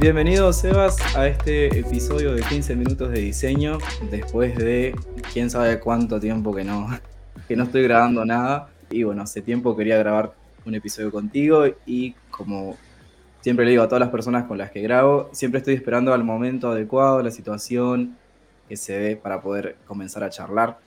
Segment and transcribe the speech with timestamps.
[0.00, 3.76] Bienvenido Sebas a este episodio de 15 minutos de diseño
[4.10, 4.94] después de
[5.30, 6.88] quién sabe cuánto tiempo que no,
[7.48, 8.70] que no estoy grabando nada.
[8.88, 10.32] Y bueno, hace tiempo quería grabar
[10.64, 12.78] un episodio contigo y como
[13.42, 16.24] siempre le digo a todas las personas con las que grabo, siempre estoy esperando al
[16.24, 18.16] momento adecuado, la situación
[18.70, 20.78] que se dé para poder comenzar a charlar.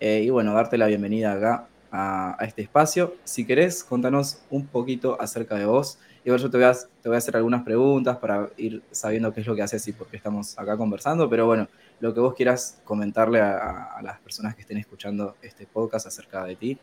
[0.00, 3.16] Eh, y bueno, darte la bienvenida acá a, a este espacio.
[3.24, 7.16] Si querés, contanos un poquito acerca de vos Igual yo te voy, a, te voy
[7.16, 10.16] a hacer algunas preguntas para ir sabiendo qué es lo que haces y por qué
[10.16, 11.66] estamos acá conversando, pero bueno,
[11.98, 16.54] lo que vos quieras comentarle a, las personas que estén escuchando este podcast acerca de
[16.54, 16.78] ti,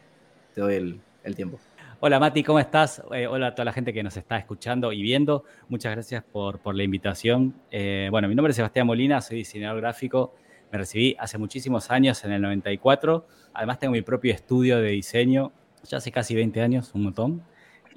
[0.54, 1.58] te doy el, tiempo.
[2.02, 3.02] Hola Mati, ¿cómo estás?
[3.14, 5.46] Eh, hola a toda la gente que nos está escuchando y viendo.
[5.70, 7.54] Muchas gracias por, por la invitación.
[7.72, 10.34] Eh, bueno, mi nombre es Sebastián Molina, soy diseñador gráfico.
[10.72, 13.26] Me recibí hace muchísimos años, en el 94.
[13.54, 15.54] Además tengo mi propio estudio de diseño,
[15.84, 17.44] ya hace casi 20 años, un montón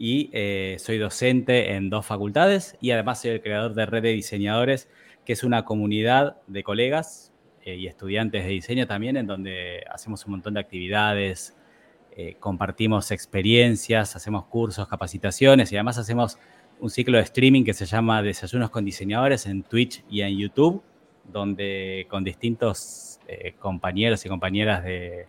[0.04, 4.08] y eh, soy docente en dos facultades y además soy el creador de Red de
[4.08, 4.88] Diseñadores,
[5.24, 7.32] que es una comunidad de colegas
[7.64, 11.56] eh, y estudiantes de diseño también, en donde hacemos un montón de actividades,
[12.16, 16.36] eh, compartimos experiencias, hacemos cursos, capacitaciones y además hacemos
[16.80, 20.82] un ciclo de streaming que se llama Desayunos con Diseñadores en Twitch y en YouTube,
[21.32, 23.20] donde con distintos
[23.60, 25.26] compañeros y compañeras de,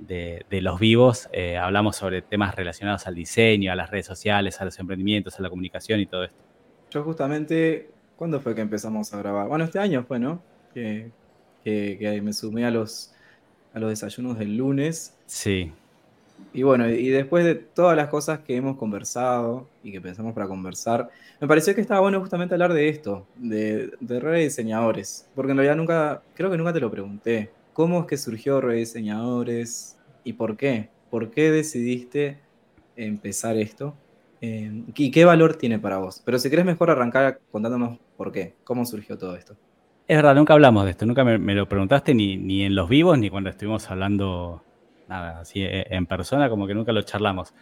[0.00, 4.64] de, los vivos, eh, hablamos sobre temas relacionados al diseño, a las redes sociales, a
[4.64, 6.38] los emprendimientos, a la comunicación y todo esto.
[6.90, 9.48] Yo justamente, ¿cuándo fue que empezamos a grabar?
[9.48, 10.42] Bueno, este año fue, ¿no?
[10.74, 11.10] Que,
[11.64, 13.12] me sumé a los,
[13.74, 15.16] a los desayunos del lunes.
[15.26, 15.72] Sí.
[16.54, 20.48] Y bueno, y después de todas las cosas que hemos conversado y que pensamos para
[20.48, 25.28] conversar, me pareció que estaba bueno justamente hablar de esto, de, de rediseñadores.
[25.34, 27.50] Porque en realidad nunca, creo que nunca te lo pregunté.
[27.80, 30.90] ¿Cómo es que surgió Rediseñadores y por qué?
[31.08, 32.38] ¿Por qué decidiste
[32.94, 33.94] empezar esto?
[34.42, 36.20] Eh, ¿Y qué valor tiene para vos?
[36.22, 39.56] Pero si querés mejor arrancar contándonos por qué, cómo surgió todo esto.
[40.06, 43.18] Es verdad, nunca hablamos de esto, nunca me, lo preguntaste ni, ni, en los vivos
[43.18, 44.62] ni cuando estuvimos hablando
[45.08, 47.54] nada, así eh, en persona, como que nunca lo charlamos.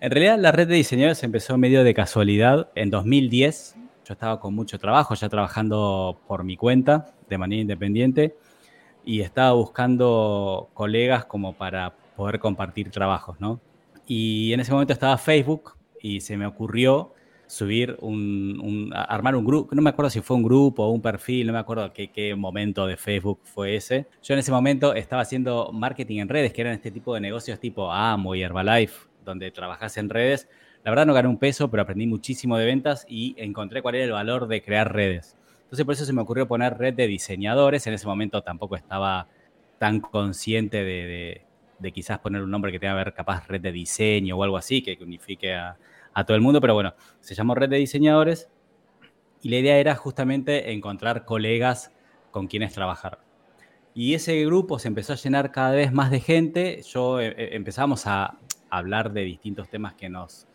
[0.00, 3.76] En realidad la red de diseñadores empezó medio de casualidad en 2010.
[4.06, 8.34] Yo estaba con mucho trabajo, ya trabajando por mi cuenta, de manera independiente
[9.08, 13.58] y estaba buscando colegas como para poder compartir trabajos, ¿no?
[14.06, 17.14] Y en ese momento estaba Facebook y se me ocurrió
[17.46, 21.46] subir un, armar un grupo, no me acuerdo si fue un grupo o un perfil,
[21.46, 24.06] no me acuerdo qué, momento de Facebook fue ese.
[24.22, 27.58] Yo en ese momento estaba haciendo marketing en redes, que eran este tipo de negocios
[27.58, 30.50] tipo Amo y Herbalife, donde trabajas en redes.
[30.84, 34.04] La verdad no gané un peso, pero aprendí muchísimo de ventas y encontré cuál era
[34.04, 35.38] el valor de crear redes.
[35.68, 37.86] Entonces por eso se me ocurrió poner red de diseñadores.
[37.86, 39.28] En ese momento tampoco estaba
[39.76, 44.38] tan consciente de, quizás poner un nombre que tenga que ver capaz red de diseño
[44.38, 45.76] o algo así, que unifique a,
[46.26, 46.62] todo el mundo.
[46.62, 48.48] Pero bueno, se llamó red de diseñadores
[49.42, 51.92] y la idea era justamente encontrar colegas
[52.30, 53.18] con quienes trabajar.
[53.92, 56.80] Y ese grupo se empezó a llenar cada vez más de gente.
[56.82, 58.38] Yo eh, eh, empezamos a
[58.70, 60.48] hablar de distintos temas que nos,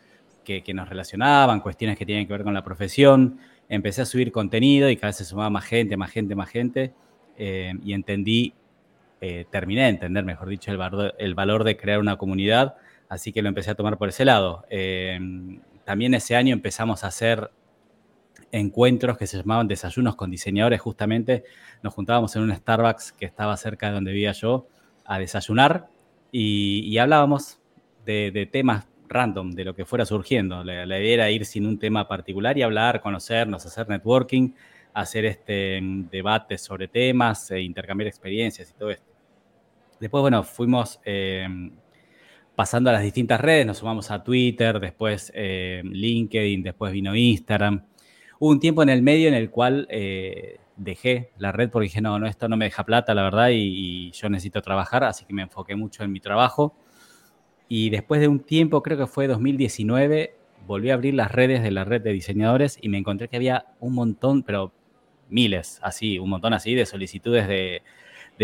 [0.44, 3.40] que, que nos relacionaban, cuestiones que tienen que ver con la profesión
[3.76, 6.94] empecé a subir contenido y cada vez se sumaba más gente, más gente, más gente.
[7.38, 8.54] Eh, y entendí,
[9.20, 12.76] eh, terminé de entender, mejor dicho, el valor, el valor, de crear una comunidad.
[13.10, 14.64] Así que lo empecé a tomar por ese lado.
[14.70, 15.20] Eh,
[15.86, 17.50] también ese año empezamos a hacer
[18.52, 21.44] encuentros que se llamaban desayunos con diseñadores, justamente.
[21.82, 24.68] Nos juntábamos en un Starbucks que estaba cerca de donde vivía yo
[25.06, 25.88] a desayunar
[26.32, 27.60] y, hablábamos
[28.06, 30.64] de, de temas random de lo que fuera surgiendo.
[30.64, 34.54] La, idea era ir sin un tema particular y hablar, conocernos, hacer networking,
[34.94, 39.12] hacer este mm, debates sobre temas, e intercambiar experiencias y todo esto.
[40.00, 41.72] Después, bueno, fuimos em,
[42.56, 47.86] pasando a las distintas redes, nos sumamos a Twitter, después em, LinkedIn, después vino Instagram.
[48.40, 52.02] Hubo un tiempo en el medio en el cual eh, dejé la red porque dije,
[52.02, 55.26] no, no, esto no me deja plata, la verdad, y, y yo necesito trabajar, así
[55.26, 56.76] que me enfoqué mucho en mi trabajo
[57.68, 60.36] y después de un tiempo, creo que fue 2019,
[60.68, 63.66] volví a abrir las redes de la red de diseñadores y me encontré que había
[63.80, 64.72] un montón, pero
[65.30, 67.82] miles, así, un montón así de solicitudes de,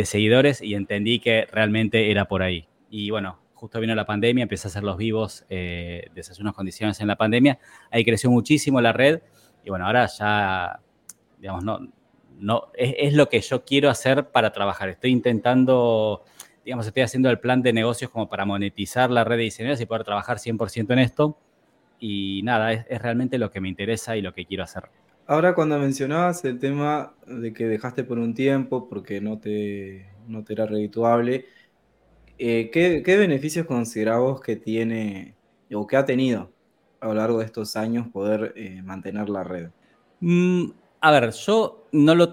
[0.06, 2.68] seguidores y entendí que realmente era por ahí.
[2.90, 6.54] Y bueno, justo vino la pandemia, empecé a hacer los vivos eh, de esas unas
[6.54, 7.60] condiciones en la pandemia.
[7.92, 9.20] Ahí creció muchísimo la red
[9.66, 10.80] y bueno, ahora ya,
[11.38, 11.80] digamos, no,
[12.40, 14.88] no es, es lo que yo quiero hacer para trabajar.
[14.88, 16.24] Estoy intentando
[16.70, 19.88] digamos, estoy haciendo el plan de negocios como para monetizar la red de diseñadores y
[19.88, 21.36] poder trabajar 100% en esto.
[22.00, 24.84] Y nada, es, realmente lo que me interesa y lo que quiero hacer.
[25.26, 30.44] Ahora cuando mencionabas el tema de que dejaste por un tiempo porque no te, no
[30.44, 31.48] te era redituable,
[32.38, 35.34] eh, ¿qué, beneficios considerabas que tiene
[35.74, 36.52] o que ha tenido
[37.00, 39.70] a lo largo de estos años poder eh, mantener la red?
[40.20, 40.66] Mm,
[41.02, 42.32] a ver, yo no lo...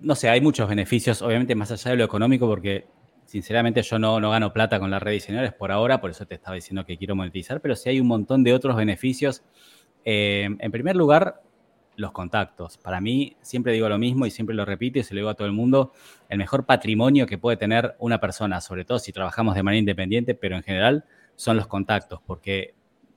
[0.00, 2.99] No sé, hay muchos beneficios, obviamente más allá de lo económico, porque
[3.30, 6.34] sinceramente yo no, no gano plata con las redes diseñadores por ahora, por eso te
[6.34, 9.44] estaba diciendo que quiero monetizar, pero sí hay un montón de otros beneficios.
[10.04, 11.40] Eh, en primer lugar,
[11.94, 12.76] los contactos.
[12.78, 15.34] Para mí, siempre digo lo mismo y siempre lo repito y se lo digo a
[15.34, 15.92] todo el mundo,
[16.28, 20.34] el mejor patrimonio que puede tener una persona, sobre todo si trabajamos de manera independiente,
[20.34, 21.04] pero en general,
[21.36, 22.74] son los contactos, porque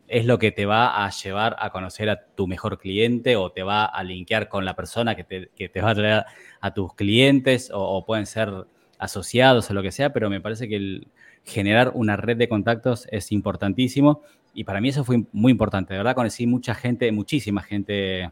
[0.08, 3.64] es lo que te va a llevar a conocer a tu mejor cliente o te
[3.64, 6.26] va a linkear con la persona que te, va a traer
[6.62, 8.68] a tus clientes o, pueden ser
[9.04, 11.08] asociados o lo que sea, pero me parece que el
[11.44, 14.22] generar una red de contactos es importantísimo
[14.54, 15.94] y para mí eso fue muy importante.
[15.94, 18.32] De verdad conocí mucha gente, muchísima gente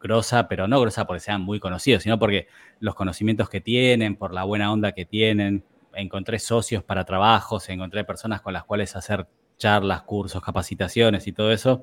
[0.00, 2.48] grosa, pero no grosa porque sean muy conocidos, sino porque
[2.80, 5.64] los conocimientos que tienen, por la buena onda que tienen.
[5.94, 9.26] Encontré socios para trabajos, encontré personas con las cuales hacer
[9.56, 11.82] charlas, cursos, capacitaciones y todo eso.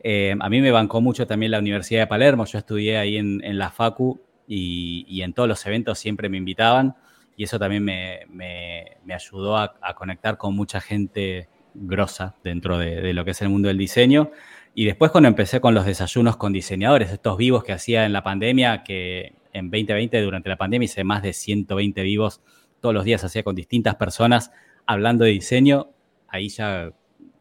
[0.00, 2.44] Eh, a mí me bancó mucho también la Universidad de Palermo.
[2.46, 6.96] Yo estudié ahí en, la Facu y, en todos los eventos siempre me invitaban
[7.36, 13.32] y eso también me, ayudó a, conectar con mucha gente grosa dentro de, lo que
[13.32, 14.30] es el mundo del diseño.
[14.74, 18.22] Y después cuando empecé con los desayunos con diseñadores, estos vivos que hacía en la
[18.22, 22.40] pandemia, que en 2020 durante la pandemia hice más de 120 vivos
[22.80, 24.50] todos los días, hacía con distintas personas
[24.86, 25.90] hablando de diseño,
[26.28, 26.90] ahí ya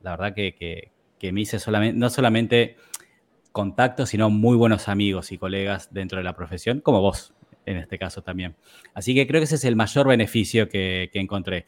[0.02, 0.92] la verdad que,
[1.32, 2.76] me hice solamente, no solamente
[3.52, 7.34] contactos, sino muy buenos amigos y colegas dentro de la profesión, como vos
[7.66, 8.56] en este caso también.
[8.94, 11.66] Así que creo que ese es el mayor beneficio que, que encontré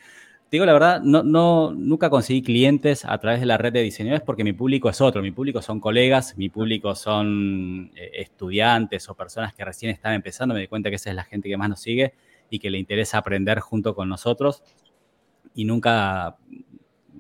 [0.56, 4.24] digo la verdad, no, no, nunca conseguí clientes a través de la red de diseñadores
[4.24, 5.22] porque mi público es otro.
[5.22, 10.54] Mi público son colegas, mi público son eh, estudiantes o personas que recién están empezando.
[10.54, 12.14] Me di cuenta que esa es la gente que más nos sigue
[12.50, 14.64] y que le interesa aprender junto con nosotros.
[15.54, 16.38] Y nunca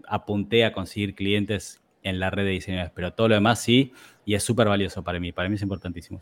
[0.07, 3.91] apunté a conseguir clientes en la red de diseñadores, pero todo lo demás sí,
[4.25, 5.31] y es súper valioso para mí.
[5.31, 6.19] Para mí es importantísimo.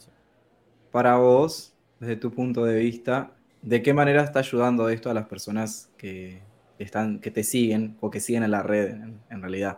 [0.91, 1.72] Para vos,
[2.03, 6.41] desde tu punto de vista, ¿de qué manera está ayudando esto a las personas que,
[6.83, 8.95] están, que te siguen o que siguen en la red
[9.29, 9.77] en, realidad.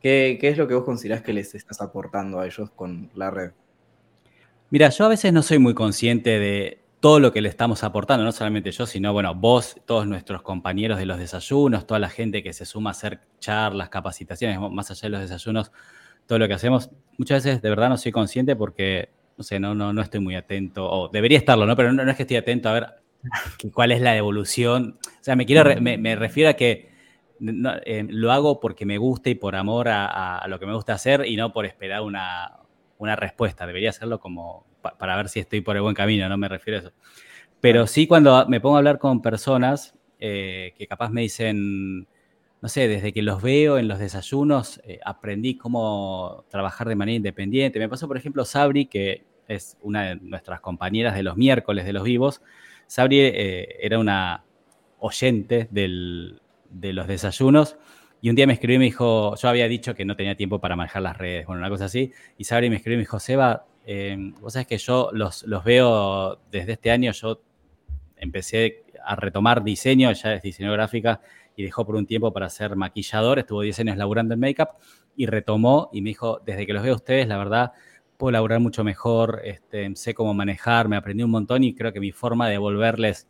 [0.00, 3.52] ¿Qué, es lo que vos considerás que les estás aportando a ellos con la red?
[4.70, 8.24] Mira, yo a veces no soy muy consciente de todo lo que le estamos aportando,
[8.24, 12.42] no solamente yo, sino, bueno, vos, todos nuestros compañeros de los desayunos, toda la gente
[12.42, 15.72] que se suma a hacer charlas, capacitaciones, más allá de los desayunos,
[16.26, 16.90] todo lo que hacemos.
[17.16, 20.34] Muchas veces de verdad no soy consciente porque, no sé, no, no, no estoy muy
[20.34, 21.76] atento, o debería estarlo, ¿no?
[21.76, 22.86] Pero no, no es que estoy atento a ver
[23.72, 24.98] cuál es la evolución.
[25.04, 26.90] O sea, me, quiero, me, refiero a que
[27.40, 31.24] eh, lo hago porque me gusta y por amor a, lo que me gusta hacer
[31.26, 32.58] y no por esperar una,
[33.16, 33.66] respuesta.
[33.66, 34.66] Debería hacerlo como
[34.98, 36.92] para ver si estoy por el buen camino, no me refiero a eso.
[37.60, 42.06] Pero sí cuando me pongo a hablar con personas eh, que capaz me dicen,
[42.60, 47.16] no sé, desde que los veo en los desayunos, eh, aprendí cómo trabajar de manera
[47.16, 47.78] independiente.
[47.78, 51.92] Me pasó, por ejemplo, Sabri, que es una de nuestras compañeras de los miércoles de
[51.92, 52.42] los vivos,
[52.86, 54.44] Sabri eh, era una
[54.98, 57.76] oyente de los desayunos
[58.20, 60.60] y un día me escribió y me dijo, yo había dicho que no tenía tiempo
[60.60, 63.20] para manejar las redes, bueno, una cosa así, y Sabri me escribió y me dijo,
[63.20, 67.40] Seba, eh, vos sabés que yo los, veo desde este año, yo
[68.16, 71.20] empecé a retomar diseño, ya es diseño gráfica,
[71.56, 74.70] y dejó por un tiempo para ser maquillador, estuvo 10 años laburando en make-up,
[75.16, 77.72] y retomó y me dijo, desde que los veo a ustedes, la verdad,
[78.18, 82.00] puedo laburar mucho mejor, este, sé cómo manejar, me aprendí un montón y creo que
[82.00, 83.28] mi forma de devolverles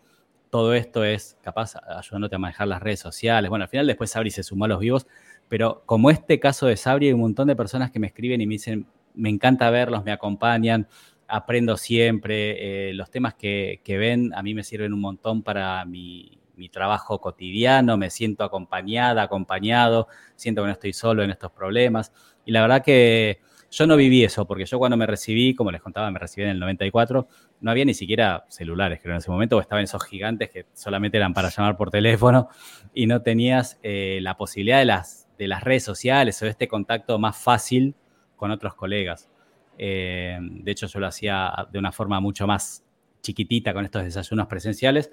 [0.50, 3.50] todo esto es capaz ayudándote a manejar las redes sociales.
[3.50, 5.06] Bueno, al final después Sabri se sumó a los vivos,
[5.46, 8.46] pero como este caso de Sabri, hay un montón de personas que me escriben y
[8.46, 10.88] me dicen, me encanta verlos, me acompañan,
[11.26, 16.40] aprendo siempre, eh, los temas que, ven a mí me sirven un montón para mi,
[16.56, 22.10] mi trabajo cotidiano, me siento acompañada, acompañado, siento que no estoy solo en estos problemas.
[22.46, 25.82] Y la verdad que yo no viví eso, porque yo cuando me recibí, como les
[25.82, 27.28] contaba, me recibí en el 94,
[27.60, 31.34] no había ni siquiera celulares, creo, en ese momento, estaban esos gigantes que solamente eran
[31.34, 32.48] para llamar por teléfono
[32.94, 37.18] y no tenías eh, la posibilidad de las, de las redes sociales o este contacto
[37.18, 37.94] más fácil
[38.36, 39.28] con otros colegas.
[39.76, 42.84] Eh, de hecho, yo lo hacía de una forma mucho más
[43.20, 45.10] chiquitita con estos desayunos presenciales,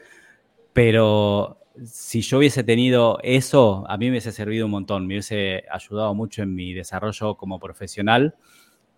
[0.75, 5.63] pero si yo hubiese tenido eso, a mí me hubiese servido un montón, me hubiese
[5.71, 8.35] ayudado mucho en mi desarrollo como profesional.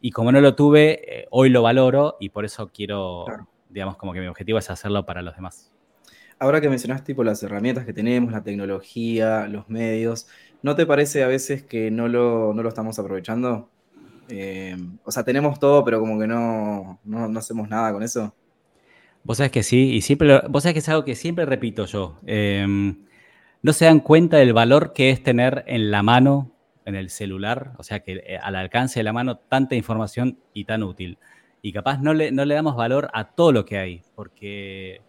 [0.01, 3.25] Y como no lo tuve, eh, hoy lo valoro y por eso quiero,
[3.69, 5.71] digamos, como que mi objetivo es hacerlo para los demás.
[6.39, 10.27] Ahora que mencionas tipo las herramientas que tenemos, la tecnología, los medios,
[10.63, 13.69] ¿no te parece a veces que no lo, no lo estamos aprovechando?
[14.29, 18.33] Eh, o sea, tenemos todo, pero como que no, no hacemos nada con eso.
[19.27, 22.17] Vos sabés que sí, y siempre, vos sabés que es algo que siempre repito yo.
[22.25, 23.03] Em,
[23.61, 26.53] no se dan cuenta del valor que es tener en la mano,
[26.85, 30.63] en el celular, o sea, que eh, al alcance de la mano, tanta información y
[30.63, 31.17] tan útil.
[31.61, 35.01] y capaz no le, no le damos valor a todo lo que hay, porque,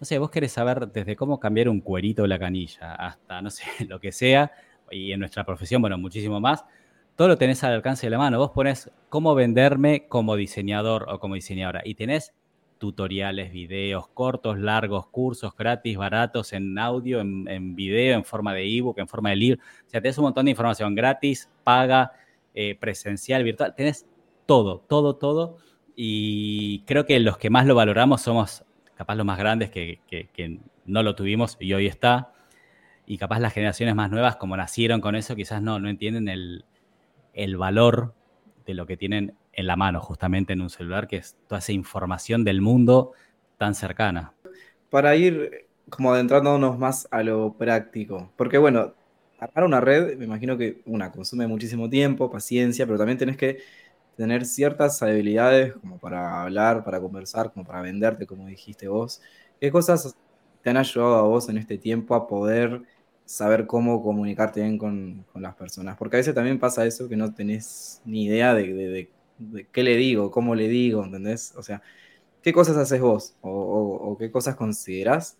[0.00, 3.50] no sé, vos querés saber desde cómo cambiar un cuerito de la canilla hasta, no
[3.50, 4.50] sé, lo que sea,
[4.90, 6.64] y en nuestra profesión, bueno, muchísimo más,
[7.14, 8.38] todo lo tenés al alcance de la mano.
[8.38, 12.34] Vos pones cómo venderme como diseñador o como diseñadora y tenés
[12.84, 18.98] tutoriales, videos cortos, largos, cursos gratis, baratos en audio, en, video, en forma de ebook,
[18.98, 19.62] en forma de libro.
[19.86, 22.12] O sea, tenés un montón de información gratis, paga,
[22.52, 23.74] eh, presencial, virtual.
[23.74, 24.06] Tenés
[24.44, 25.56] todo, todo, todo.
[25.96, 31.02] Y creo que los que más lo valoramos somos capaz los más grandes que, no
[31.02, 32.34] lo tuvimos y hoy está.
[33.06, 36.66] Y capaz las generaciones más nuevas, como nacieron con eso, quizás no, no entienden el,
[37.32, 38.12] el valor
[38.66, 41.72] de lo que tienen en la mano, justamente en un celular, que es toda esa
[41.72, 43.12] información del mundo
[43.58, 44.32] tan cercana.
[44.90, 48.94] Para ir como adentrándonos más a lo práctico, porque bueno,
[49.38, 53.58] armar una red, me imagino que una consume muchísimo tiempo, paciencia, pero también tenés que
[54.16, 59.20] tener ciertas habilidades como para hablar, para conversar, como para venderte, como dijiste vos.
[59.60, 60.16] ¿Qué cosas
[60.62, 62.82] te han ayudado a vos en este tiempo a poder
[63.24, 65.96] saber cómo comunicarte bien con, las personas?
[65.96, 69.10] Porque a veces también pasa eso, que no tenés ni idea de,
[69.72, 71.54] qué le digo, cómo le digo, ¿entendés?
[71.56, 71.82] O sea,
[72.42, 73.36] ¿qué cosas haces vos?
[73.40, 75.38] ¿O, qué cosas considerás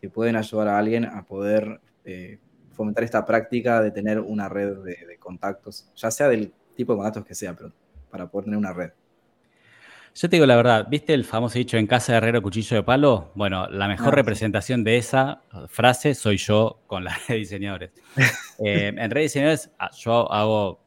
[0.00, 2.38] que pueden ayudar a alguien a poder eh,
[2.72, 7.26] fomentar esta práctica de tener una red de contactos, ya sea del tipo de contactos
[7.26, 7.72] que sea, pero
[8.10, 8.90] para poder tener una red.
[10.14, 12.82] Yo te digo la verdad, ¿viste el famoso dicho en casa de herrero cuchillo de
[12.82, 13.30] palo?
[13.36, 17.90] Bueno, la mejor ah, representación de esa frase soy yo con las redes diseñadores.
[18.58, 20.80] Eh, en redes diseñadores ah, yo hago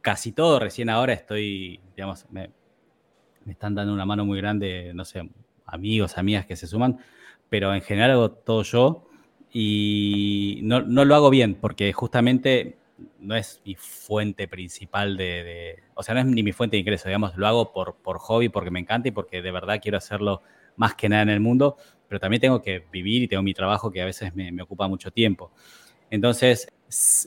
[0.00, 2.50] casi todo, recién ahora estoy, digamos, me,
[3.48, 5.28] están dando una mano muy grande, no sé,
[5.66, 6.98] amigos, amigas que se suman,
[7.48, 9.06] pero en general hago todo yo
[9.52, 12.78] y no, no lo hago bien porque justamente
[13.18, 17.08] no es mi fuente principal de, O sea, no es ni mi fuente de ingreso,
[17.08, 20.42] digamos, lo hago por, por hobby, porque me encanta y porque de verdad quiero hacerlo
[20.76, 21.76] más que nada en el mundo,
[22.08, 25.10] pero también tengo que vivir y tengo mi trabajo que a veces me, ocupa mucho
[25.10, 25.52] tiempo.
[26.10, 26.72] Entonces,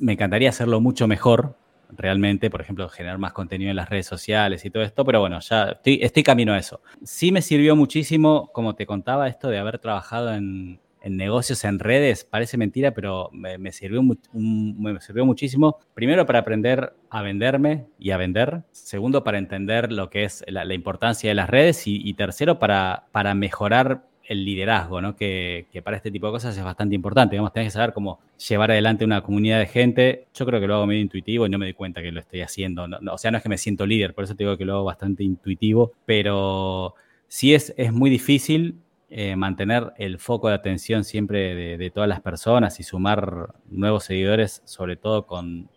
[0.01, 1.57] me encantaría hacerlo mucho mejor,
[1.95, 5.39] realmente, por ejemplo, generar más contenido en las redes sociales y todo esto, pero bueno,
[5.39, 6.81] ya estoy, estoy camino a eso.
[7.03, 11.79] Sí me sirvió muchísimo, como te contaba, esto de haber trabajado en, en negocios en
[11.79, 15.77] redes, parece mentira, pero me, sirvió, me sirvió muchísimo.
[15.93, 18.63] Primero para aprender a venderme y a vender.
[18.71, 21.83] Segundo para entender lo que es la, importancia de las redes.
[21.85, 25.15] Y, tercero para, para mejorar el liderazgo, ¿no?
[25.15, 27.35] Que, para este tipo de cosas es bastante importante.
[27.35, 30.27] Digamos, tenés que saber cómo llevar adelante una comunidad de gente.
[30.33, 32.41] Yo creo que lo hago medio intuitivo y no me doy cuenta que lo estoy
[32.41, 32.85] haciendo.
[32.85, 34.85] o sea, no es que me siento líder, por eso te digo que lo hago
[34.85, 36.95] bastante intuitivo, pero
[37.27, 42.21] sí es, es muy difícil eh, mantener el foco de atención siempre de, todas las
[42.21, 45.69] personas y sumar nuevos seguidores, sobre todo con,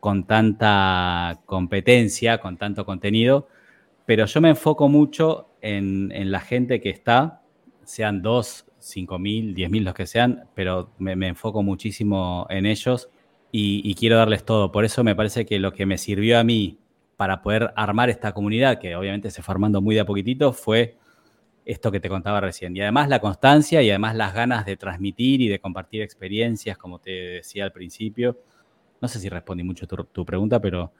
[0.00, 3.48] con tanta competencia, con tanto contenido.
[4.04, 7.40] Pero yo me enfoco mucho en, la gente que está,
[7.88, 13.08] sean dos, cinco mil, diez mil, los que sean, pero me, enfoco muchísimo en ellos
[13.50, 14.70] y, quiero darles todo.
[14.70, 16.78] Por eso me parece que lo que me sirvió a mí
[17.16, 20.98] para poder armar esta comunidad, que obviamente se fue armando muy de a poquitito, fue
[21.64, 22.76] esto que te contaba recién.
[22.76, 26.98] Y además la constancia y además las ganas de transmitir y de compartir experiencias, como
[26.98, 28.38] te decía al principio.
[29.00, 30.92] No sé si respondí mucho tu, tu pregunta, pero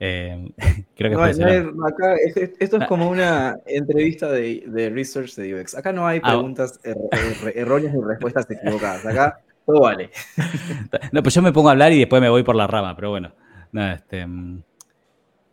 [0.00, 0.52] eh,
[0.96, 2.16] creo que no, acá,
[2.58, 2.86] esto es ah.
[2.86, 5.74] como una entrevista de, de, research de UX.
[5.74, 6.80] Acá no hay ah, preguntas
[7.54, 9.06] erróneas ni respuestas equivocadas.
[9.06, 10.10] Acá todo vale.
[11.12, 13.10] No, pues yo me pongo a hablar y después me voy por la rama, pero
[13.10, 13.32] bueno,
[13.94, 14.62] este, mm,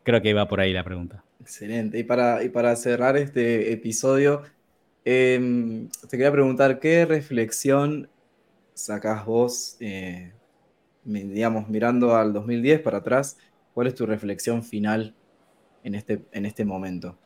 [0.03, 1.23] creo que iba por ahí la pregunta.
[1.39, 1.97] Excelente.
[1.97, 4.43] Y para, y para cerrar este episodio,
[5.05, 8.09] em, te quería preguntar, ¿qué reflexión
[8.73, 10.33] sacás vos, eh,
[11.03, 13.37] digamos, mirando al 2010 para atrás?
[13.73, 15.15] ¿Cuál es tu reflexión final
[15.83, 17.17] en este, en este momento?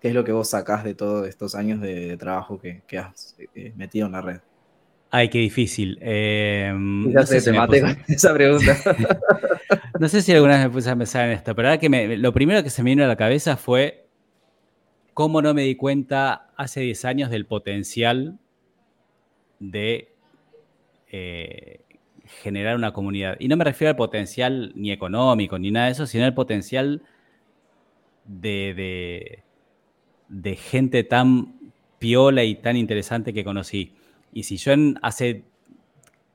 [0.00, 3.72] ¿Qué es lo que vos sacás de todos estos años de, trabajo que, has eh,
[3.76, 4.40] metido en la red?
[5.10, 5.98] Ay, qué difícil.
[6.00, 7.74] Eh, no sé si con
[8.08, 8.76] esa pregunta.
[10.00, 12.32] no sé si alguna vez me puse a pensar en esto, pero ahora que lo
[12.32, 14.06] primero que se me vino a la cabeza fue
[15.12, 18.38] cómo no me di cuenta hace 10 años del potencial
[19.58, 20.14] de
[21.08, 21.80] eh,
[22.42, 23.36] generar una comunidad.
[23.38, 27.02] Y no me refiero al potencial ni económico ni nada de eso, sino al potencial
[28.24, 29.42] de,
[30.28, 31.60] de gente tan
[31.98, 33.94] piola y tan interesante que conocí.
[34.32, 35.44] Y si yo en hace,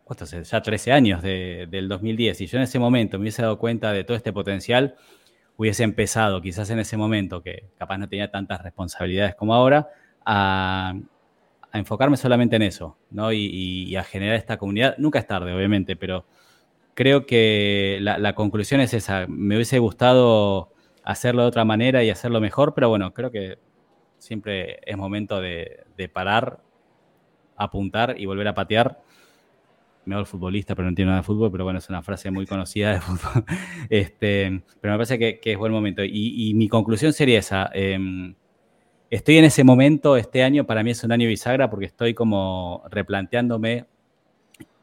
[0.04, 0.44] ¿cuánto sé?
[0.44, 4.04] Ya 13 años del 2010, si yo en ese momento me hubiese dado cuenta de
[4.04, 4.96] todo este potencial,
[5.58, 9.90] hubiese empezado quizás en ese momento, que capaz no tenía tantas responsabilidades como ahora,
[10.26, 10.94] a,
[11.78, 13.32] enfocarme solamente en eso, ¿no?
[13.34, 14.96] Y, a generar esta comunidad.
[14.98, 16.26] Nunca es tarde, obviamente, pero
[16.94, 19.26] creo que la, conclusión es esa.
[19.28, 20.72] Me hubiese gustado
[21.04, 23.60] hacerlo de otra manera y hacerlo mejor, pero bueno, creo que
[24.18, 26.62] siempre es momento de, parar,
[27.56, 29.02] apuntar y volver a patear.
[30.06, 32.46] Me hago futbolista, pero no entiendo nada de fútbol, pero bueno, es una frase muy
[32.46, 33.44] conocida de fútbol.
[33.90, 36.04] Este, pero me parece que, es buen momento.
[36.04, 37.70] Y, mi conclusión sería esa.
[37.74, 38.36] Em,
[39.16, 42.84] estoy en ese momento, este año para mí es un año bisagra porque estoy como
[42.90, 43.86] replanteándome,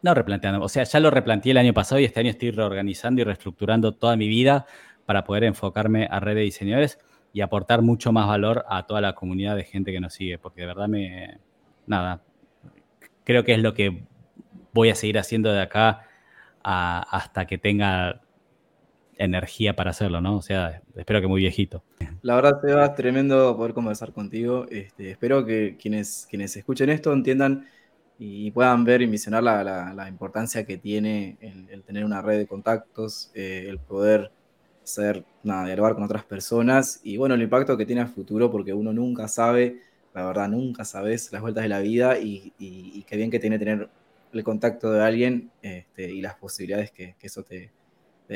[0.03, 3.21] no replanteando, o sea, ya lo replanteé el año pasado y este año estoy reorganizando
[3.21, 4.67] y reestructurando toda mi vida
[5.07, 6.99] para poder enfocarme a red de diseñadores
[7.33, 10.63] y aportar mucho más valor a toda la comunidad de gente que nos sigue, porque
[10.63, 11.39] de verdad me,
[11.87, 12.23] nada,
[13.25, 14.05] creo que es lo que
[14.73, 16.07] voy a seguir haciendo de acá
[16.63, 18.23] hasta que tenga
[19.17, 20.37] energía para hacerlo, ¿no?
[20.37, 21.83] O sea, espero que muy viejito.
[22.23, 24.67] La verdad, Seba, tremendo poder conversar contigo.
[24.71, 27.67] Este, espero que quienes, quienes escuchen esto entiendan
[28.19, 33.31] y puedan ver y visionar la, importancia que tiene el, tener una red de contactos,
[33.35, 34.31] eh, el poder
[34.85, 38.93] ser, dialogar con otras personas y bueno, el impacto que tiene a futuro porque uno
[38.93, 39.81] nunca sabe,
[40.15, 42.53] la verdad, nunca sabes las vueltas de la vida y,
[43.09, 43.89] qué bien que tiene tener
[44.33, 47.71] el contacto de alguien este, y las posibilidades que, eso te,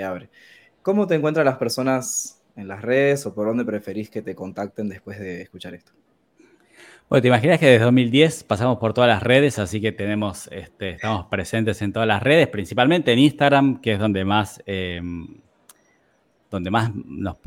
[0.03, 0.29] abre.
[0.87, 4.89] ¿Cómo te encuentran las personas en las redes o por dónde preferís que te contacten
[4.89, 5.91] después de escuchar esto?
[7.09, 10.91] Bueno, te imaginas que desde 2010 pasamos por todas las redes, así que tenemos, este,
[10.91, 15.27] estamos presentes en todas las redes, principalmente en Instagram, que es donde más em,
[16.53, 16.93] donde más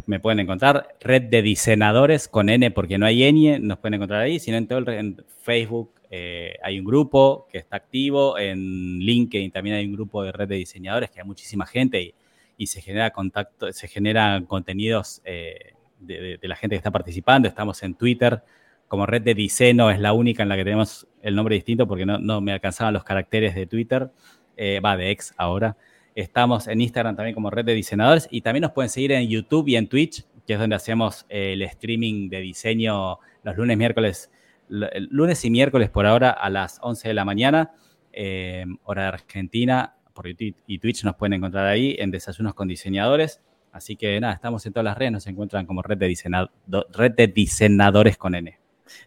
[0.06, 4.20] me pueden encontrar, red de diseñadores con N porque no hay N, nos pueden encontrar
[4.20, 9.00] ahí, sino en todo el, en Facebook eh, hay un grupo que está activo, en
[9.00, 12.14] LinkedIn también hay un grupo de red de diseñadores que hay muchísima gente y,
[12.60, 17.82] y se genera contacto, se generan contenidos eh, de, la gente que está participando, estamos
[17.84, 18.44] en Twitter
[18.90, 22.06] como red de diseño, es la única en la que tenemos el nombre distinto porque
[22.06, 24.12] no, no me alcanzaban los caracteres de Twitter,
[24.58, 25.78] eh, va de ex ahora.
[26.16, 29.70] Estamos en Instagram también como red de diseñadores y también nos pueden seguir en YouTube
[29.70, 34.32] y en Twitch, que es donde hacemos el streaming de diseño los lunes, miércoles,
[34.68, 37.72] lunes y miércoles por ahora a las 11 de la mañana,
[38.12, 42.68] eh, hora de Argentina, por YouTube y Twitch nos pueden encontrar ahí en Desayunos con
[42.68, 43.40] Diseñadores.
[43.72, 46.50] Así que nada, estamos en todas las redes, nos encuentran como red de,
[46.92, 48.60] red de diseñadores con N.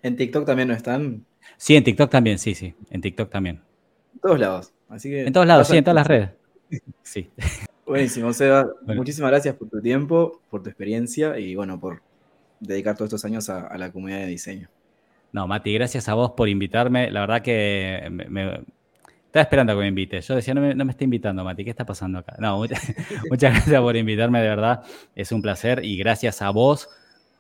[0.03, 1.27] ¿En TikTok también no están?
[1.59, 3.61] Sí, en TikTok también, sí, sí, en TikTok también.
[4.15, 4.73] En todos lados.
[4.89, 6.31] Así que en todos lados, sí, en todas las redes.
[7.03, 7.29] Sí.
[7.87, 8.71] Buenísimo, Seba.
[8.87, 12.01] Muchísimas gracias por tu tiempo, por tu experiencia y bueno, por
[12.59, 14.71] dedicar todos estos años a, la comunidad de diseño.
[15.31, 17.11] No, Mati, gracias a vos por invitarme.
[17.11, 18.63] La verdad que me,
[19.33, 20.29] estaba esperando que me invites.
[20.29, 22.37] Yo decía, no me, no está invitando, Mati, ¿qué está pasando acá?
[22.39, 22.85] No, muchas,
[23.31, 24.83] gracias por invitarme, de verdad.
[25.15, 26.91] Es un placer y gracias a vos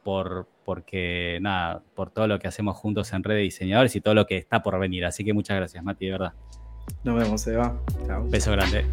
[0.02, 4.14] por, porque, nada, por todo lo que hacemos juntos en Red de Diseñadores y todo
[4.14, 5.04] lo que está por venir.
[5.04, 6.32] Así que muchas gracias, Mati, de verdad.
[7.04, 7.78] Nos vemos, Eva.
[8.06, 8.26] Chao.
[8.26, 8.86] Beso grande.